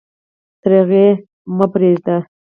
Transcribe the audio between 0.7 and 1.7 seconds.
هغې مه